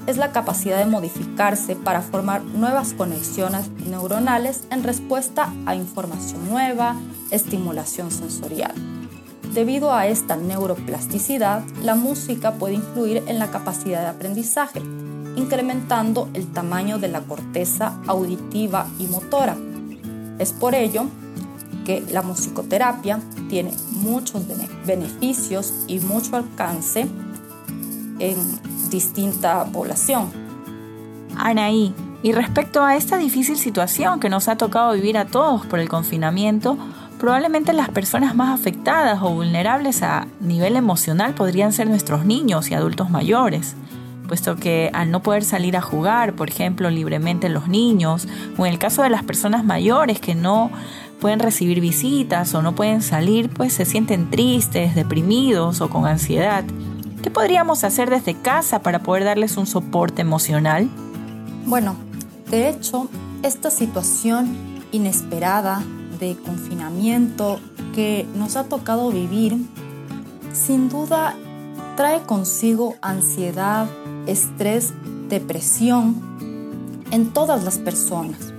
Es 0.06 0.18
la 0.18 0.30
capacidad 0.32 0.78
de 0.78 0.84
modificarse 0.84 1.74
para 1.74 2.02
formar 2.02 2.42
nuevas 2.42 2.92
conexiones 2.92 3.70
neuronales 3.88 4.64
en 4.70 4.84
respuesta 4.84 5.50
a 5.64 5.74
información 5.74 6.50
nueva, 6.50 6.96
estimulación 7.30 8.10
sensorial. 8.10 8.74
Debido 9.54 9.94
a 9.94 10.06
esta 10.06 10.36
neuroplasticidad, 10.36 11.62
la 11.82 11.94
música 11.94 12.52
puede 12.52 12.74
influir 12.74 13.22
en 13.26 13.38
la 13.38 13.50
capacidad 13.50 14.02
de 14.02 14.08
aprendizaje, 14.08 14.80
incrementando 15.36 16.28
el 16.34 16.46
tamaño 16.52 16.98
de 16.98 17.08
la 17.08 17.22
corteza 17.22 17.98
auditiva 18.06 18.86
y 18.98 19.06
motora, 19.06 19.56
es 20.38 20.52
por 20.52 20.74
ello 20.74 21.06
que 21.84 22.04
la 22.10 22.22
musicoterapia 22.22 23.20
tiene 23.48 23.72
muchos 23.92 24.42
beneficios 24.86 25.72
y 25.86 26.00
mucho 26.00 26.36
alcance 26.36 27.08
en 28.18 28.36
distinta 28.90 29.64
población. 29.66 30.30
Anaí, 31.36 31.94
y 32.22 32.32
respecto 32.32 32.82
a 32.82 32.96
esta 32.96 33.16
difícil 33.16 33.56
situación 33.56 34.20
que 34.20 34.28
nos 34.28 34.48
ha 34.48 34.56
tocado 34.56 34.92
vivir 34.92 35.16
a 35.16 35.26
todos 35.26 35.64
por 35.66 35.78
el 35.78 35.88
confinamiento, 35.88 36.76
probablemente 37.18 37.72
las 37.72 37.88
personas 37.88 38.34
más 38.34 38.58
afectadas 38.58 39.20
o 39.22 39.30
vulnerables 39.30 40.02
a 40.02 40.26
nivel 40.40 40.76
emocional 40.76 41.34
podrían 41.34 41.72
ser 41.72 41.88
nuestros 41.88 42.24
niños 42.24 42.70
y 42.70 42.74
adultos 42.74 43.10
mayores 43.10 43.76
puesto 44.28 44.56
que 44.56 44.90
al 44.92 45.10
no 45.10 45.22
poder 45.22 45.42
salir 45.42 45.76
a 45.76 45.80
jugar, 45.80 46.34
por 46.34 46.48
ejemplo, 46.48 46.90
libremente 46.90 47.48
los 47.48 47.66
niños, 47.66 48.28
o 48.56 48.66
en 48.66 48.72
el 48.72 48.78
caso 48.78 49.02
de 49.02 49.10
las 49.10 49.24
personas 49.24 49.64
mayores 49.64 50.20
que 50.20 50.36
no 50.36 50.70
pueden 51.18 51.40
recibir 51.40 51.80
visitas 51.80 52.54
o 52.54 52.62
no 52.62 52.74
pueden 52.76 53.02
salir, 53.02 53.48
pues 53.48 53.72
se 53.72 53.84
sienten 53.84 54.30
tristes, 54.30 54.94
deprimidos 54.94 55.80
o 55.80 55.88
con 55.88 56.06
ansiedad. 56.06 56.62
¿Qué 57.22 57.30
podríamos 57.30 57.82
hacer 57.82 58.10
desde 58.10 58.34
casa 58.34 58.80
para 58.82 59.00
poder 59.00 59.24
darles 59.24 59.56
un 59.56 59.66
soporte 59.66 60.22
emocional? 60.22 60.88
Bueno, 61.64 61.96
de 62.50 62.68
hecho, 62.68 63.08
esta 63.42 63.70
situación 63.70 64.56
inesperada 64.92 65.82
de 66.20 66.36
confinamiento 66.36 67.60
que 67.94 68.26
nos 68.36 68.56
ha 68.56 68.64
tocado 68.64 69.10
vivir, 69.10 69.56
sin 70.52 70.88
duda 70.88 71.34
trae 71.96 72.22
consigo 72.22 72.94
ansiedad, 73.02 73.88
estrés, 74.30 74.92
depresión 75.28 76.16
en 77.10 77.32
todas 77.32 77.64
las 77.64 77.78
personas. 77.78 78.52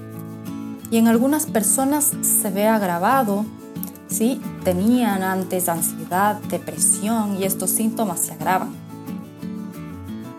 Y 0.92 0.98
en 0.98 1.08
algunas 1.08 1.46
personas 1.46 2.12
se 2.22 2.50
ve 2.50 2.68
agravado, 2.68 3.46
¿sí? 4.08 4.42
Tenían 4.64 5.24
antes 5.24 5.70
ansiedad, 5.70 6.42
depresión 6.50 7.38
y 7.38 7.44
estos 7.44 7.70
síntomas 7.70 8.20
se 8.20 8.34
agravan. 8.34 8.72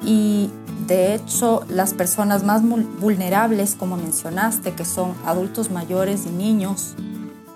Y 0.04 0.50
de 0.86 1.14
hecho, 1.14 1.64
las 1.68 1.94
personas 1.94 2.42
más 2.42 2.62
vulnerables, 2.64 3.76
como 3.76 3.96
mencionaste, 3.96 4.72
que 4.72 4.84
son 4.84 5.14
adultos 5.24 5.70
mayores 5.70 6.26
y 6.26 6.30
niños, 6.30 6.96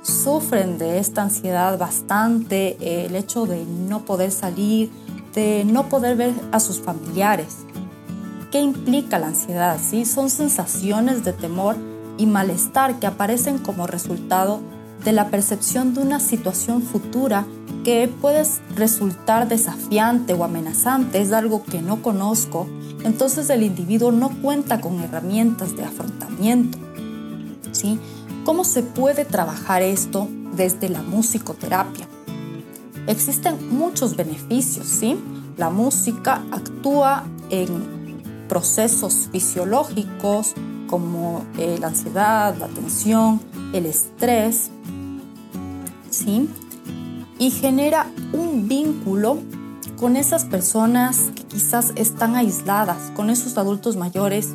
sufren 0.02 0.78
de 0.78 0.98
esta 0.98 1.22
ansiedad 1.22 1.76
bastante, 1.78 3.06
el 3.06 3.16
hecho 3.16 3.46
de 3.46 3.64
no 3.64 4.04
poder 4.04 4.30
salir, 4.30 4.90
de 5.34 5.64
no 5.64 5.88
poder 5.88 6.16
ver 6.16 6.34
a 6.52 6.60
sus 6.60 6.80
familiares. 6.80 7.63
¿Qué 8.54 8.60
implica 8.60 9.18
la 9.18 9.26
ansiedad? 9.26 9.80
¿Sí? 9.82 10.04
Son 10.04 10.30
sensaciones 10.30 11.24
de 11.24 11.32
temor 11.32 11.74
y 12.18 12.26
malestar 12.26 13.00
que 13.00 13.08
aparecen 13.08 13.58
como 13.58 13.88
resultado 13.88 14.60
de 15.04 15.10
la 15.10 15.28
percepción 15.28 15.92
de 15.92 16.02
una 16.02 16.20
situación 16.20 16.80
futura 16.80 17.46
que 17.82 18.06
puede 18.06 18.46
resultar 18.76 19.48
desafiante 19.48 20.34
o 20.34 20.44
amenazante, 20.44 21.20
es 21.20 21.32
algo 21.32 21.64
que 21.64 21.82
no 21.82 22.00
conozco, 22.00 22.68
entonces 23.02 23.50
el 23.50 23.64
individuo 23.64 24.12
no 24.12 24.30
cuenta 24.40 24.80
con 24.80 25.00
herramientas 25.00 25.76
de 25.76 25.82
afrontamiento. 25.82 26.78
¿sí? 27.72 27.98
¿Cómo 28.44 28.62
se 28.62 28.84
puede 28.84 29.24
trabajar 29.24 29.82
esto 29.82 30.28
desde 30.54 30.90
la 30.90 31.02
musicoterapia? 31.02 32.06
Existen 33.08 33.76
muchos 33.76 34.14
beneficios, 34.14 34.86
¿sí? 34.86 35.18
La 35.56 35.70
música 35.70 36.44
actúa 36.52 37.24
en 37.50 37.93
procesos 38.48 39.28
fisiológicos 39.32 40.54
como 40.88 41.44
eh, 41.58 41.76
la 41.80 41.88
ansiedad, 41.88 42.54
la 42.56 42.68
tensión, 42.68 43.40
el 43.72 43.86
estrés, 43.86 44.70
¿sí? 46.10 46.48
Y 47.38 47.50
genera 47.50 48.06
un 48.32 48.68
vínculo 48.68 49.38
con 49.96 50.16
esas 50.16 50.44
personas 50.44 51.30
que 51.34 51.44
quizás 51.44 51.92
están 51.96 52.36
aisladas, 52.36 53.10
con 53.14 53.30
esos 53.30 53.58
adultos 53.58 53.96
mayores 53.96 54.50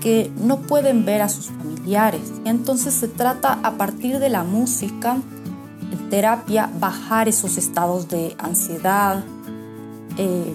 que 0.00 0.32
no 0.36 0.58
pueden 0.58 1.04
ver 1.04 1.22
a 1.22 1.28
sus 1.28 1.46
familiares. 1.46 2.32
Entonces 2.44 2.92
se 2.94 3.08
trata 3.08 3.60
a 3.62 3.76
partir 3.76 4.18
de 4.18 4.28
la 4.28 4.42
música, 4.42 5.16
en 5.92 6.10
terapia, 6.10 6.70
bajar 6.80 7.28
esos 7.28 7.56
estados 7.56 8.08
de 8.08 8.34
ansiedad, 8.38 9.22
eh, 10.18 10.54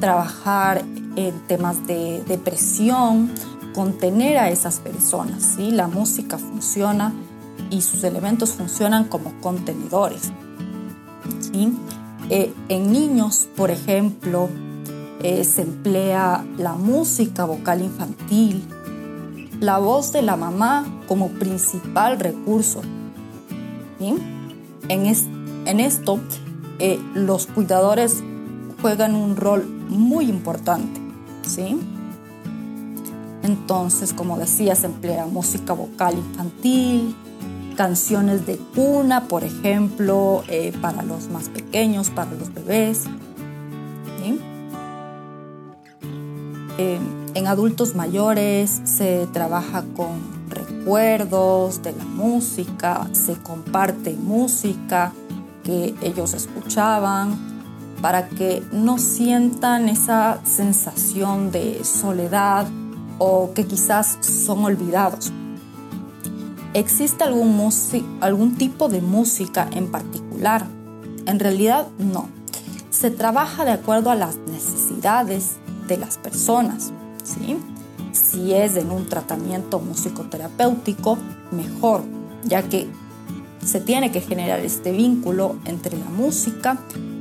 trabajar 0.00 0.84
en 1.26 1.40
temas 1.40 1.84
de 1.86 2.22
depresión, 2.28 3.32
contener 3.74 4.38
a 4.38 4.50
esas 4.50 4.78
personas. 4.78 5.56
¿sí? 5.56 5.72
La 5.72 5.88
música 5.88 6.38
funciona 6.38 7.12
y 7.70 7.82
sus 7.82 8.04
elementos 8.04 8.52
funcionan 8.52 9.04
como 9.04 9.32
contenedores. 9.40 10.30
¿sí? 11.40 11.72
Eh, 12.30 12.54
en 12.68 12.92
niños, 12.92 13.48
por 13.56 13.72
ejemplo, 13.72 14.48
eh, 15.22 15.42
se 15.42 15.62
emplea 15.62 16.44
la 16.56 16.74
música 16.74 17.44
vocal 17.44 17.82
infantil, 17.82 18.62
la 19.60 19.78
voz 19.78 20.12
de 20.12 20.22
la 20.22 20.36
mamá 20.36 20.86
como 21.08 21.30
principal 21.30 22.20
recurso. 22.20 22.82
En, 23.98 24.20
en, 24.88 25.80
esto, 25.80 26.20
eh, 26.78 27.00
los 27.14 27.46
cuidadores 27.46 28.22
juegan 28.80 29.16
un 29.16 29.34
rol 29.34 29.68
muy 29.88 30.28
importante. 30.28 30.97
Entonces, 33.42 34.12
como 34.12 34.38
decía, 34.38 34.74
se 34.74 34.86
emplea 34.86 35.26
música 35.26 35.72
vocal 35.72 36.14
infantil, 36.16 37.16
canciones 37.76 38.46
de 38.46 38.58
cuna, 38.74 39.28
por 39.28 39.44
ejemplo, 39.44 40.42
eh, 40.48 40.72
para 40.80 41.02
los 41.02 41.28
más 41.28 41.48
pequeños, 41.48 42.10
para 42.10 42.32
los 42.32 42.52
bebés. 42.52 43.06
en 47.34 47.46
adultos 47.46 47.94
mayores 47.94 48.80
se 48.84 49.26
trabaja 49.32 49.84
con 49.96 50.20
recuerdos 50.48 51.82
de 51.82 51.92
la 51.92 52.04
música, 52.04 53.08
se 53.12 53.34
comparte 53.34 54.14
música 54.14 55.12
que 55.62 55.94
ellos 56.02 56.34
escuchaban 56.34 57.47
para 58.00 58.28
que 58.28 58.62
no 58.72 58.98
sientan 58.98 59.88
esa 59.88 60.40
sensación 60.44 61.50
de 61.50 61.84
soledad 61.84 62.66
o 63.18 63.52
que 63.54 63.66
quizás 63.66 64.18
son 64.20 64.64
olvidados. 64.64 65.32
¿Existe 66.74 67.24
algún, 67.24 68.54
tipo 68.56 68.88
de 68.88 69.00
música 69.00 69.68
en 69.72 69.90
particular? 69.90 70.66
En 71.26 71.40
realidad 71.40 71.88
no. 71.98 72.28
Se 72.90 73.10
trabaja 73.10 73.64
de 73.64 73.72
acuerdo 73.72 74.10
a 74.10 74.14
las 74.14 74.36
necesidades 74.36 75.56
de 75.88 75.96
las 75.96 76.18
personas. 76.18 76.92
¿sí? 77.24 77.58
Si 78.12 78.52
es 78.54 78.76
en 78.76 78.90
un 78.90 79.08
tratamiento 79.08 79.80
musicoterapéutico, 79.80 81.18
mejor, 81.50 82.02
ya 82.44 82.62
que 82.62 82.88
se 83.64 83.80
tiene 83.80 84.12
que 84.12 84.20
generar 84.20 84.60
este 84.60 84.92
vínculo 84.92 85.56
entre 85.64 85.98
la 85.98 86.06
música 86.06 86.78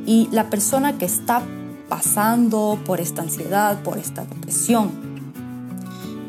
y 0.07 0.29
la 0.31 0.49
persona 0.49 0.97
que 0.97 1.05
está 1.05 1.43
pasando 1.89 2.79
por 2.85 2.99
esta 2.99 3.21
ansiedad, 3.21 3.83
por 3.83 3.99
esta 3.99 4.25
depresión. 4.25 4.89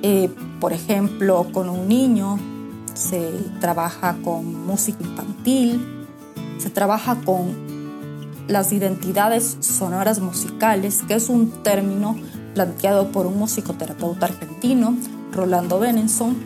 Eh, 0.02 0.30
por 0.60 0.72
ejemplo, 0.72 1.46
con 1.52 1.70
un 1.70 1.88
niño 1.88 2.38
se 2.92 3.30
trabaja 3.60 4.16
con 4.24 4.66
música 4.66 5.02
infantil, 5.02 6.06
se 6.58 6.70
trabaja 6.70 7.16
con 7.24 7.56
las 8.48 8.72
identidades 8.72 9.58
sonoras 9.60 10.20
musicales, 10.20 11.02
que 11.06 11.14
es 11.14 11.28
un 11.28 11.50
término 11.62 12.16
planteado 12.54 13.12
por 13.12 13.26
un 13.26 13.38
musicoterapeuta 13.38 14.26
argentino, 14.26 14.96
Rolando 15.32 15.78
Benenson, 15.78 16.36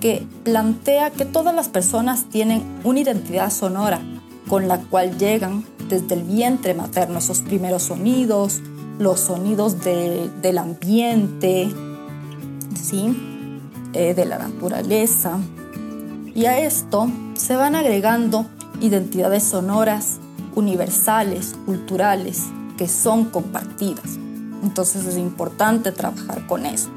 que 0.00 0.26
plantea 0.44 1.10
que 1.10 1.26
todas 1.26 1.54
las 1.54 1.68
personas 1.68 2.24
tienen 2.30 2.62
una 2.84 3.00
identidad 3.00 3.50
sonora 3.50 4.00
con 4.48 4.68
la 4.68 4.78
cual 4.78 5.18
llegan 5.18 5.64
desde 6.00 6.14
el 6.14 6.22
vientre 6.22 6.74
materno, 6.74 7.18
esos 7.18 7.42
primeros 7.42 7.84
sonidos, 7.84 8.60
los 8.98 9.20
sonidos 9.20 9.82
del 9.82 10.58
ambiente, 10.58 11.72
¿sí? 12.80 13.16
Eh, 13.92 14.14
de 14.14 14.24
la 14.24 14.38
naturaleza, 14.38 15.38
y 16.34 16.46
a 16.46 16.58
esto 16.58 17.08
se 17.34 17.54
van 17.54 17.76
agregando 17.76 18.46
identidades 18.80 19.44
sonoras 19.44 20.18
universales, 20.56 21.54
culturales, 21.64 22.44
que 22.76 22.88
son 22.88 23.26
compartidas. 23.26 24.18
Entonces 24.62 25.04
es 25.04 25.16
importante 25.16 25.92
trabajar 25.92 26.46
con 26.46 26.66
eso. 26.66 26.90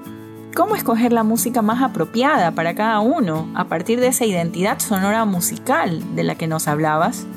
¿Cómo 0.55 0.75
escoger 0.75 1.13
la 1.13 1.23
música 1.23 1.61
más 1.61 1.83
apropiada 1.83 2.51
para 2.51 2.73
cada 2.73 2.99
uno 2.99 3.47
a 3.53 3.65
partir 3.65 3.99
de 3.99 4.07
esa 4.07 4.25
identidad 4.25 4.79
sonora 4.79 5.23
musical 5.25 6.01
de 6.15 6.23
la 6.23 6.33
que 6.33 6.47
nos 6.47 6.67
hablabas? 6.67 7.27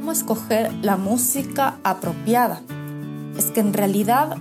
¿Cómo 0.00 0.12
escoger 0.12 0.72
la 0.80 0.96
música 0.96 1.78
apropiada? 1.84 2.62
Es 3.36 3.50
que 3.50 3.60
en 3.60 3.74
realidad 3.74 4.38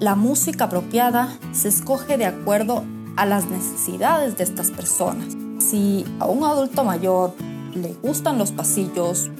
la 0.00 0.16
música 0.16 0.64
apropiada 0.64 1.38
se 1.52 1.68
escoge 1.68 2.18
de 2.18 2.26
acuerdo 2.26 2.84
a 3.16 3.24
las 3.24 3.46
necesidades 3.46 4.36
de 4.36 4.44
estas 4.44 4.70
personas 4.70 5.34
si 5.58 6.04
a 6.20 6.26
un 6.26 6.44
adulto 6.44 6.84
mayor 6.84 7.32
le 7.74 7.94
gustan 8.02 8.36
los 8.36 8.52
pasillos 8.52 9.30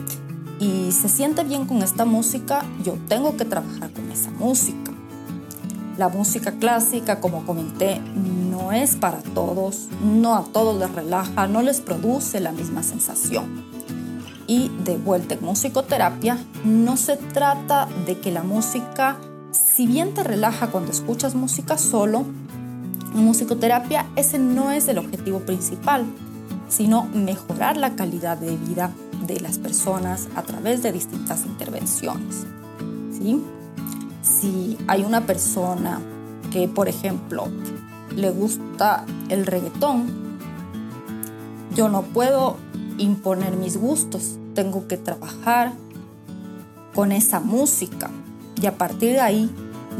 y 0.58 0.90
se 0.92 1.10
siente 1.10 1.44
bien 1.44 1.66
con 1.66 1.82
esta 1.82 2.06
música, 2.06 2.64
yo 2.82 2.96
tengo 3.06 3.36
que 3.36 3.44
trabajar 3.44 3.92
con 3.92 4.10
esa 4.10 4.30
música. 4.30 4.90
La 5.98 6.08
música 6.08 6.52
clásica, 6.52 7.20
como 7.20 7.44
comenté, 7.44 8.00
no 8.00 8.72
es 8.72 8.96
para 8.96 9.18
todos, 9.18 9.88
no 10.02 10.34
a 10.34 10.44
todos 10.44 10.78
les 10.78 10.90
relaja, 10.94 11.46
no 11.46 11.60
les 11.60 11.82
produce 11.82 12.40
la 12.40 12.52
misma 12.52 12.82
sensación. 12.82 13.75
Y 14.46 14.70
de 14.84 14.96
vuelta 14.96 15.34
en 15.34 15.44
musicoterapia, 15.44 16.38
no 16.64 16.96
se 16.96 17.16
trata 17.16 17.88
de 18.06 18.18
que 18.20 18.30
la 18.30 18.42
música, 18.42 19.16
si 19.50 19.86
bien 19.86 20.14
te 20.14 20.22
relaja 20.22 20.68
cuando 20.68 20.92
escuchas 20.92 21.34
música 21.34 21.78
solo, 21.78 22.24
en 23.14 23.24
musicoterapia 23.24 24.06
ese 24.14 24.38
no 24.38 24.70
es 24.70 24.88
el 24.88 24.98
objetivo 24.98 25.40
principal, 25.40 26.04
sino 26.68 27.04
mejorar 27.04 27.76
la 27.76 27.96
calidad 27.96 28.36
de 28.36 28.56
vida 28.56 28.92
de 29.26 29.40
las 29.40 29.58
personas 29.58 30.28
a 30.36 30.42
través 30.42 30.82
de 30.82 30.92
distintas 30.92 31.44
intervenciones. 31.46 32.46
¿sí? 33.12 33.42
Si 34.22 34.76
hay 34.86 35.02
una 35.02 35.26
persona 35.26 36.00
que, 36.52 36.68
por 36.68 36.88
ejemplo, 36.88 37.48
le 38.14 38.30
gusta 38.30 39.04
el 39.28 39.46
reggaetón, 39.46 40.26
yo 41.74 41.88
no 41.88 42.02
puedo 42.02 42.56
imponer 42.98 43.56
mis 43.56 43.76
gustos, 43.76 44.38
tengo 44.54 44.86
que 44.88 44.96
trabajar 44.96 45.72
con 46.94 47.12
esa 47.12 47.40
música 47.40 48.10
y 48.60 48.66
a 48.66 48.78
partir 48.78 49.12
de 49.12 49.20
ahí, 49.20 49.50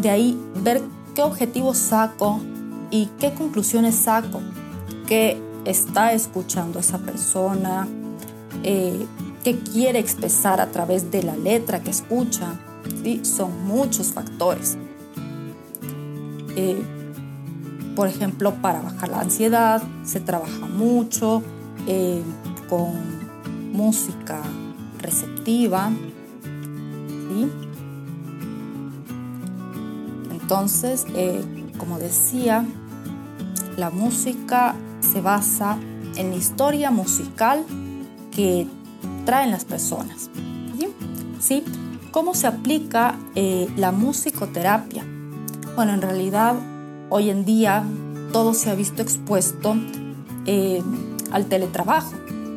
de 0.01 0.11
ahí 0.11 0.41
ver 0.63 0.83
qué 1.15 1.23
objetivos 1.23 1.77
saco, 1.77 2.41
y 2.91 3.07
qué 3.19 3.33
conclusiones 3.33 3.95
saco, 3.95 4.41
qué 5.07 5.41
está 5.65 6.13
escuchando 6.13 6.79
esa 6.79 6.99
persona, 6.99 7.89
eh, 8.63 9.07
qué 9.43 9.59
quiere 9.59 9.99
expresar 9.99 10.61
a 10.61 10.71
través 10.71 11.11
de 11.11 11.23
la 11.23 11.37
letra 11.37 11.81
que 11.81 11.91
escucha. 11.91 12.55
¿sí? 13.03 13.25
Son 13.25 13.67
muchos 13.67 14.13
factores. 14.13 14.77
Eh, 16.57 16.83
por 17.95 18.09
ejemplo, 18.09 18.55
para 18.63 18.81
bajar 18.81 19.09
la 19.09 19.21
ansiedad 19.21 19.83
se 20.05 20.21
trabaja 20.21 20.67
mucho 20.67 21.43
eh, 21.87 22.23
con 22.69 23.73
música 23.73 24.41
receptiva. 25.01 25.91
Entonces, 30.31 31.07
como 31.79 31.99
decía, 31.99 32.65
la 33.77 33.91
música 33.91 34.75
se 35.01 35.21
basa 35.21 35.77
en 36.17 36.31
la 36.31 36.37
historia 36.37 36.91
musical 36.91 37.65
que 38.31 38.67
traen 39.25 39.51
las 39.51 39.65
personas. 39.65 40.31
¿Sí? 41.41 41.63
¿Cómo 42.11 42.35
se 42.35 42.47
aplica 42.47 43.19
eh, 43.35 43.69
la 43.77 43.93
musicoterapia? 43.93 45.05
Bueno, 45.75 45.93
en 45.93 46.01
realidad 46.01 46.57
hoy 47.11 47.29
en 47.29 47.45
día 47.45 47.85
todo 48.33 48.55
se 48.55 48.71
ha 48.71 48.75
visto 48.75 49.03
expuesto 49.03 49.77
eh, 50.47 50.83
al 51.31 51.47
teletrabajo. 51.47 52.15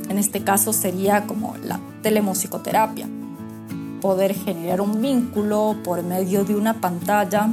En 0.09 0.17
este 0.17 0.43
caso 0.43 0.73
sería 0.73 1.27
como 1.27 1.55
la 1.63 1.79
telemusicoterapia. 2.01 3.07
Poder 4.01 4.33
generar 4.33 4.81
un 4.81 5.01
vínculo 5.01 5.77
por 5.83 6.03
medio 6.03 6.43
de 6.43 6.55
una 6.55 6.81
pantalla 6.81 7.49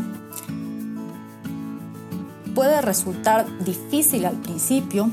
puede 2.55 2.81
resultar 2.81 3.47
difícil 3.65 4.25
al 4.25 4.37
principio, 4.37 5.11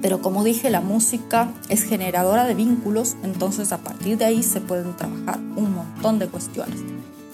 pero 0.00 0.22
como 0.22 0.44
dije, 0.44 0.70
la 0.70 0.80
música 0.80 1.52
es 1.68 1.82
generadora 1.82 2.44
de 2.44 2.54
vínculos, 2.54 3.16
entonces 3.22 3.70
a 3.72 3.78
partir 3.78 4.16
de 4.16 4.24
ahí 4.24 4.42
se 4.42 4.62
pueden 4.62 4.96
trabajar 4.96 5.38
un 5.56 5.74
montón 5.74 6.18
de 6.18 6.28
cuestiones. 6.28 6.80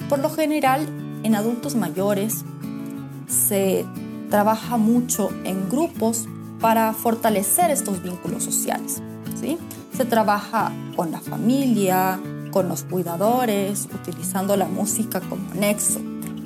Por 0.09 0.18
lo 0.18 0.31
general, 0.31 0.88
en 1.22 1.37
adultos 1.37 1.77
mayores 1.77 2.44
se 3.29 3.87
trabaja 4.31 4.79
mucho 4.79 5.31
en 5.44 5.68
grupos 5.68 6.27
para 6.61 6.93
fortalecer 6.93 7.71
estos 7.71 8.03
vínculos 8.03 8.43
sociales. 8.43 9.03
¿sí? 9.40 9.59
Se 9.97 10.05
trabaja 10.05 10.73
con 10.97 11.11
la 11.11 11.21
familia, 11.21 12.21
con 12.51 12.69
los 12.69 12.85
cuidadores, 12.85 13.88
utilizando 13.93 14.57
la 14.57 14.67
música 14.67 15.21
como 15.21 15.55
nexo. 15.55 16.01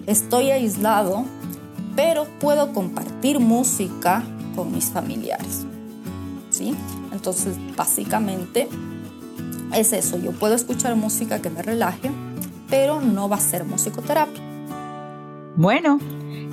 Estoy 0.06 0.50
aislado, 0.50 1.24
pero 1.94 2.26
puedo 2.40 2.72
compartir 2.72 3.40
música 3.40 4.22
con 4.56 4.72
mis 4.72 4.86
familiares. 4.86 5.66
¿sí? 6.50 6.74
Entonces, 7.12 7.56
básicamente 7.76 8.68
es 9.74 9.92
eso. 9.92 10.18
Yo 10.18 10.32
puedo 10.32 10.54
escuchar 10.54 10.96
música 10.96 11.40
que 11.40 11.50
me 11.50 11.62
relaje, 11.62 12.10
pero 12.68 13.00
no 13.00 13.28
va 13.28 13.36
a 13.36 13.40
ser 13.40 13.64
musicoterapia. 13.64 14.42
Bueno, 15.56 15.98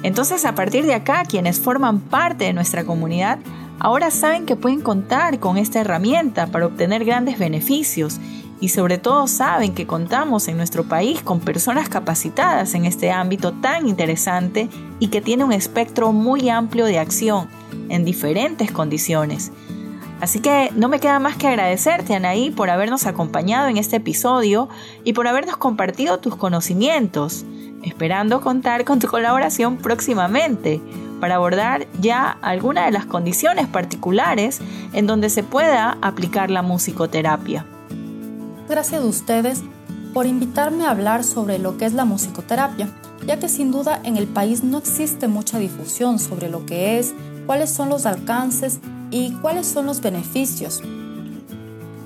entonces 0.04 0.46
a 0.46 0.56
partir 0.56 0.86
de 0.86 0.94
acá, 0.94 1.24
quienes 1.28 1.60
forman 1.60 2.00
parte 2.00 2.46
de 2.46 2.54
nuestra 2.54 2.84
comunidad 2.86 3.40
ahora 3.80 4.12
saben 4.12 4.46
que 4.46 4.56
pueden 4.56 4.82
contar 4.82 5.40
con 5.40 5.58
esta 5.58 5.82
herramienta 5.82 6.48
para 6.48 6.68
obtener 6.68 7.06
grandes 7.06 7.38
beneficios 7.38 8.20
y 8.60 8.70
sobre 8.70 8.98
todo 8.98 9.28
saben 9.28 9.74
que 9.74 9.86
contamos 9.86 10.48
en 10.48 10.58
nuestro 10.58 10.86
país 10.86 11.22
con 11.22 11.40
personas 11.40 11.90
capacitadas 11.90 12.74
en 12.74 12.86
este 12.86 13.12
ámbito 13.12 13.52
tan 13.54 13.88
interesante 13.88 14.70
y 15.00 15.10
que 15.10 15.22
tiene 15.22 15.44
un 15.44 15.52
espectro 15.52 16.12
muy 16.14 16.50
amplio 16.50 16.86
de 16.86 17.00
acción 17.00 17.50
en 17.90 18.06
diferentes 18.06 18.72
condiciones. 18.72 19.52
Así 20.22 20.40
que 20.40 20.72
no 20.76 20.88
me 20.88 21.00
queda 21.00 21.20
más 21.20 21.36
que 21.36 21.48
agradecerte, 21.48 22.16
Anaí, 22.16 22.50
por 22.50 22.70
habernos 22.70 23.06
acompañado 23.06 23.68
en 23.68 23.76
este 23.78 23.98
episodio 23.98 24.70
y 25.04 25.12
por 25.12 25.28
habernos 25.28 25.58
compartido 25.58 26.20
tus 26.20 26.38
conocimientos, 26.38 27.46
esperando 27.86 28.42
contar 28.42 28.84
con 28.84 29.00
tu 29.00 29.08
colaboración 29.08 29.78
próximamente 29.78 30.82
para 31.20 31.36
abordar 31.36 31.88
ya 32.02 32.38
alguna 32.42 32.86
de 32.86 32.92
las 32.92 33.06
condiciones 33.06 33.68
particulares 33.68 34.60
en 34.94 35.08
donde 35.08 35.30
se 35.30 35.44
pueda 35.44 35.98
aplicar 36.02 36.52
la 36.52 36.62
musicoterapia. 36.62 37.66
Gracias 38.68 39.02
a 39.02 39.06
ustedes 39.06 39.64
por 40.14 40.26
invitarme 40.26 40.86
a 40.86 40.92
hablar 40.92 41.24
sobre 41.24 41.60
lo 41.60 41.78
que 41.78 41.86
es 41.86 41.94
la 41.94 42.06
musicoterapia, 42.06 42.90
ya 43.26 43.40
que 43.40 43.50
sin 43.50 43.72
duda 43.72 44.00
en 44.04 44.18
el 44.18 44.28
país 44.28 44.64
no 44.64 44.78
existe 44.78 45.28
mucha 45.28 45.60
difusión 45.60 46.20
sobre 46.20 46.50
lo 46.50 46.66
que 46.66 47.00
es, 47.00 47.14
cuáles 47.46 47.70
son 47.70 47.90
los 47.90 48.06
alcances 48.06 48.80
y 49.12 49.34
cuáles 49.42 49.68
son 49.68 49.86
los 49.86 50.02
beneficios. 50.02 50.82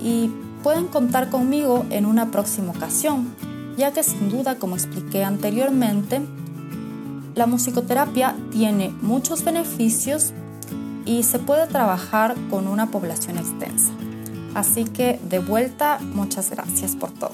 Y 0.02 0.32
pueden 0.64 0.88
contar 0.88 1.30
conmigo 1.30 1.86
en 1.90 2.06
una 2.06 2.32
próxima 2.32 2.72
ocasión, 2.72 3.34
ya 3.80 3.94
que 3.94 4.04
sin 4.04 4.30
duda, 4.30 4.56
como 4.56 4.76
expliqué 4.76 5.24
anteriormente, 5.24 6.22
la 7.34 7.48
musicoterapia 7.48 8.36
tiene 8.52 8.94
muchos 9.02 9.44
beneficios 9.44 10.34
y 11.06 11.24
se 11.24 11.40
puede 11.40 11.66
trabajar 11.66 12.36
con 12.50 12.68
una 12.68 12.88
población 12.88 13.38
extensa. 13.38 13.92
Así 14.54 14.84
que 14.84 15.20
de 15.30 15.40
vuelta, 15.40 16.00
muchas 16.14 16.50
gracias 16.50 16.96
por 16.96 17.12
todo. 17.12 17.32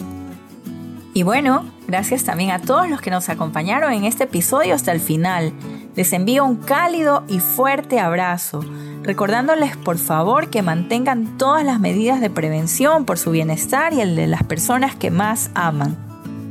Y 1.15 1.23
bueno, 1.23 1.65
gracias 1.87 2.25
también 2.25 2.51
a 2.51 2.59
todos 2.59 2.89
los 2.89 3.01
que 3.01 3.09
nos 3.09 3.29
acompañaron 3.29 3.91
en 3.93 4.03
este 4.03 4.25
episodio 4.25 4.75
hasta 4.75 4.91
el 4.91 4.99
final. 4.99 5.53
Les 5.95 6.13
envío 6.13 6.45
un 6.45 6.57
cálido 6.57 7.23
y 7.27 7.39
fuerte 7.39 7.99
abrazo, 7.99 8.59
recordándoles 9.01 9.77
por 9.77 9.97
favor 9.97 10.49
que 10.49 10.61
mantengan 10.61 11.37
todas 11.37 11.63
las 11.63 11.79
medidas 11.79 12.21
de 12.21 12.29
prevención 12.29 13.05
por 13.05 13.17
su 13.17 13.31
bienestar 13.31 13.93
y 13.93 14.01
el 14.01 14.15
de 14.15 14.27
las 14.27 14.43
personas 14.43 14.95
que 14.95 15.09
más 15.09 15.49
aman. 15.55 16.04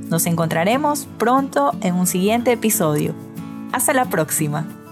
Nos 0.08 0.26
encontraremos 0.26 1.06
pronto 1.18 1.72
en 1.80 1.94
un 1.94 2.06
siguiente 2.06 2.52
episodio. 2.52 3.14
Hasta 3.72 3.92
la 3.92 4.04
próxima. 4.04 4.83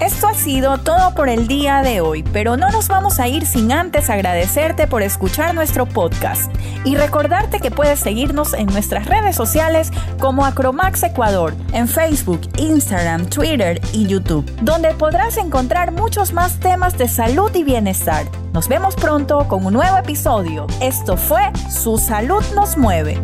Esto 0.00 0.26
ha 0.26 0.34
sido 0.34 0.78
todo 0.78 1.14
por 1.14 1.28
el 1.28 1.46
día 1.46 1.82
de 1.82 2.00
hoy, 2.00 2.24
pero 2.24 2.56
no 2.56 2.68
nos 2.70 2.88
vamos 2.88 3.20
a 3.20 3.28
ir 3.28 3.46
sin 3.46 3.70
antes 3.70 4.10
agradecerte 4.10 4.88
por 4.88 5.02
escuchar 5.02 5.54
nuestro 5.54 5.86
podcast 5.86 6.52
y 6.84 6.96
recordarte 6.96 7.60
que 7.60 7.70
puedes 7.70 8.00
seguirnos 8.00 8.54
en 8.54 8.66
nuestras 8.66 9.06
redes 9.06 9.36
sociales 9.36 9.92
como 10.18 10.44
Acromax 10.44 11.04
Ecuador, 11.04 11.54
en 11.72 11.86
Facebook, 11.86 12.40
Instagram, 12.58 13.26
Twitter 13.26 13.80
y 13.92 14.06
YouTube, 14.06 14.44
donde 14.62 14.92
podrás 14.94 15.36
encontrar 15.36 15.92
muchos 15.92 16.32
más 16.32 16.58
temas 16.58 16.98
de 16.98 17.06
salud 17.06 17.54
y 17.54 17.62
bienestar. 17.62 18.26
Nos 18.52 18.68
vemos 18.68 18.96
pronto 18.96 19.46
con 19.46 19.64
un 19.64 19.74
nuevo 19.74 19.96
episodio. 19.96 20.66
Esto 20.80 21.16
fue 21.16 21.52
Su 21.70 21.98
salud 21.98 22.42
nos 22.54 22.76
mueve. 22.76 23.16